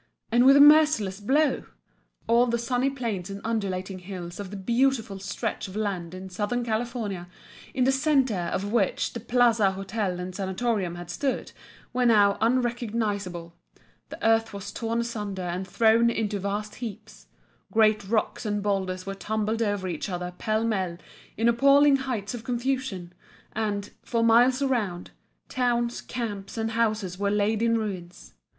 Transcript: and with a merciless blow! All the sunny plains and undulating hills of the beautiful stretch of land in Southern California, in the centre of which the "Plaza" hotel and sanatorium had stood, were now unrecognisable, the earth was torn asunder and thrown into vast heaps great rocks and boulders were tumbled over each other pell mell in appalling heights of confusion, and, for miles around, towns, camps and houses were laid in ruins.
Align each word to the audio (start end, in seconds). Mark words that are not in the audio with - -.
and 0.31 0.45
with 0.47 0.57
a 0.57 0.59
merciless 0.59 1.19
blow! 1.19 1.63
All 2.25 2.47
the 2.47 2.57
sunny 2.57 2.89
plains 2.89 3.29
and 3.29 3.39
undulating 3.43 3.99
hills 3.99 4.39
of 4.39 4.49
the 4.49 4.57
beautiful 4.57 5.19
stretch 5.19 5.67
of 5.67 5.75
land 5.75 6.15
in 6.15 6.27
Southern 6.27 6.65
California, 6.65 7.27
in 7.75 7.83
the 7.83 7.91
centre 7.91 8.49
of 8.51 8.71
which 8.71 9.13
the 9.13 9.19
"Plaza" 9.19 9.73
hotel 9.73 10.19
and 10.19 10.33
sanatorium 10.35 10.95
had 10.95 11.11
stood, 11.11 11.51
were 11.93 12.07
now 12.07 12.39
unrecognisable, 12.41 13.53
the 14.09 14.27
earth 14.27 14.53
was 14.53 14.71
torn 14.71 15.01
asunder 15.01 15.43
and 15.43 15.67
thrown 15.67 16.09
into 16.09 16.39
vast 16.39 16.73
heaps 16.81 17.27
great 17.71 18.03
rocks 18.07 18.43
and 18.43 18.63
boulders 18.63 19.05
were 19.05 19.13
tumbled 19.13 19.61
over 19.61 19.87
each 19.87 20.09
other 20.09 20.33
pell 20.39 20.63
mell 20.63 20.97
in 21.37 21.47
appalling 21.47 21.97
heights 21.97 22.33
of 22.33 22.43
confusion, 22.43 23.13
and, 23.53 23.91
for 24.01 24.23
miles 24.23 24.63
around, 24.63 25.11
towns, 25.47 26.01
camps 26.01 26.57
and 26.57 26.71
houses 26.71 27.19
were 27.19 27.29
laid 27.29 27.61
in 27.61 27.77
ruins. 27.77 28.33